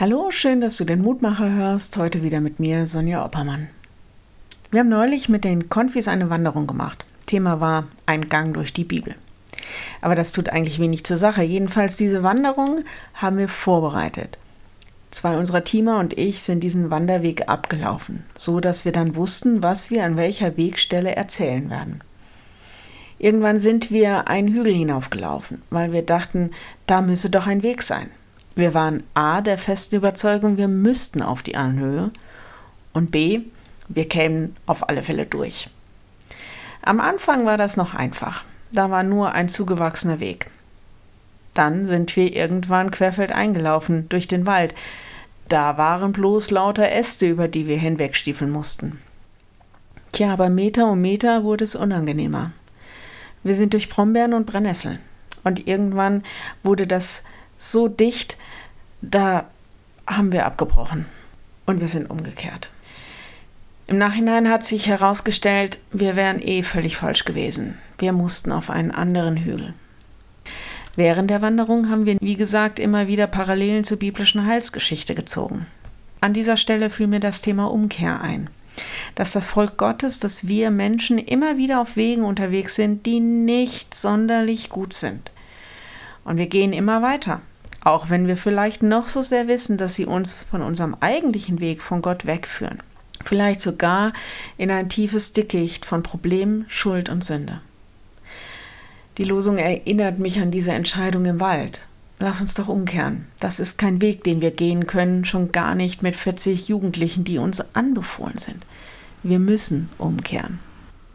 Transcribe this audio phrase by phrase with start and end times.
[0.00, 1.96] Hallo, schön, dass du den Mutmacher hörst.
[1.96, 3.68] Heute wieder mit mir, Sonja Oppermann.
[4.70, 7.04] Wir haben neulich mit den Konfis eine Wanderung gemacht.
[7.26, 9.16] Thema war ein Gang durch die Bibel.
[10.00, 11.42] Aber das tut eigentlich wenig zur Sache.
[11.42, 14.38] Jedenfalls diese Wanderung haben wir vorbereitet.
[15.10, 19.90] Zwei unserer Teamer und ich sind diesen Wanderweg abgelaufen, so dass wir dann wussten, was
[19.90, 22.04] wir an welcher Wegstelle erzählen werden.
[23.18, 26.52] Irgendwann sind wir einen Hügel hinaufgelaufen, weil wir dachten,
[26.86, 28.10] da müsse doch ein Weg sein.
[28.58, 32.10] Wir waren A der festen Überzeugung, wir müssten auf die Anhöhe
[32.92, 33.42] und B,
[33.86, 35.70] wir kämen auf alle Fälle durch.
[36.82, 38.44] Am Anfang war das noch einfach.
[38.72, 40.50] Da war nur ein zugewachsener Weg.
[41.54, 44.74] Dann sind wir irgendwann querfeld eingelaufen durch den Wald.
[45.46, 48.98] Da waren bloß lauter Äste, über die wir hinwegstiefeln mussten.
[50.10, 52.50] Tja, aber Meter um Meter wurde es unangenehmer.
[53.44, 54.98] Wir sind durch Brombeeren und Brennnesseln.
[55.44, 56.24] Und irgendwann
[56.64, 57.22] wurde das
[57.56, 58.36] so dicht,
[59.00, 59.44] da
[60.06, 61.06] haben wir abgebrochen
[61.66, 62.70] und wir sind umgekehrt.
[63.86, 67.78] Im Nachhinein hat sich herausgestellt, wir wären eh völlig falsch gewesen.
[67.96, 69.72] Wir mussten auf einen anderen Hügel.
[70.94, 75.66] Während der Wanderung haben wir, wie gesagt, immer wieder Parallelen zur biblischen Heilsgeschichte gezogen.
[76.20, 78.50] An dieser Stelle fiel mir das Thema Umkehr ein.
[79.14, 83.94] Dass das Volk Gottes, dass wir Menschen immer wieder auf Wegen unterwegs sind, die nicht
[83.94, 85.30] sonderlich gut sind.
[86.24, 87.40] Und wir gehen immer weiter.
[87.80, 91.82] Auch wenn wir vielleicht noch so sehr wissen, dass sie uns von unserem eigentlichen Weg
[91.82, 92.82] von Gott wegführen.
[93.24, 94.12] Vielleicht sogar
[94.56, 97.60] in ein tiefes Dickicht von Problem, Schuld und Sünde.
[99.16, 101.86] Die Losung erinnert mich an diese Entscheidung im Wald.
[102.20, 103.26] Lass uns doch umkehren.
[103.38, 107.38] Das ist kein Weg, den wir gehen können, schon gar nicht mit 40 Jugendlichen, die
[107.38, 108.64] uns anbefohlen sind.
[109.22, 110.60] Wir müssen umkehren.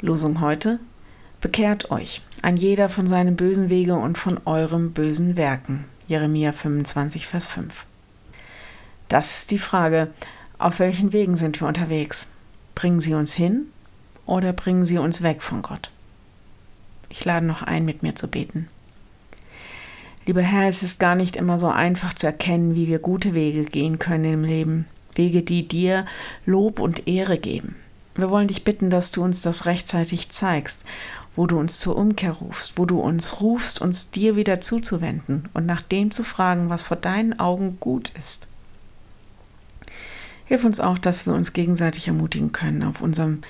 [0.00, 0.78] Losung heute?
[1.40, 5.84] Bekehrt euch, ein jeder von seinem bösen Wege und von eurem bösen Werken.
[6.08, 7.84] Jeremia 25, Vers 5.
[9.08, 10.08] Das ist die Frage,
[10.58, 12.32] auf welchen Wegen sind wir unterwegs?
[12.74, 13.66] Bringen sie uns hin
[14.24, 15.90] oder bringen sie uns weg von Gott?
[17.10, 18.68] Ich lade noch ein, mit mir zu beten.
[20.24, 23.64] Lieber Herr, es ist gar nicht immer so einfach zu erkennen, wie wir gute Wege
[23.64, 24.86] gehen können im Leben.
[25.14, 26.06] Wege, die dir
[26.46, 27.76] Lob und Ehre geben.
[28.14, 30.84] Wir wollen dich bitten, dass du uns das rechtzeitig zeigst,
[31.36, 35.66] wo du uns zur Umkehr rufst, wo du uns rufst, uns dir wieder zuzuwenden und
[35.66, 38.48] nach dem zu fragen, was vor deinen Augen gut ist.
[40.46, 43.42] Hilf uns auch, dass wir uns gegenseitig ermutigen können, auf unserem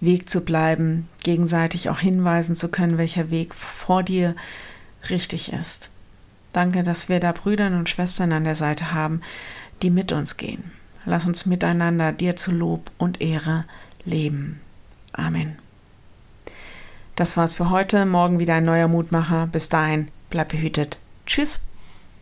[0.00, 4.36] Weg zu bleiben, gegenseitig auch hinweisen zu können, welcher Weg vor dir
[5.10, 5.90] richtig ist.
[6.52, 9.20] Danke, dass wir da Brüdern und Schwestern an der Seite haben,
[9.82, 10.70] die mit uns gehen.
[11.04, 13.64] Lass uns miteinander dir zu Lob und Ehre
[14.04, 14.60] leben.
[15.12, 15.63] Amen.
[17.16, 18.06] Das war's für heute.
[18.06, 19.46] Morgen wieder ein neuer Mutmacher.
[19.46, 20.98] Bis dahin, bleib behütet.
[21.26, 21.60] Tschüss.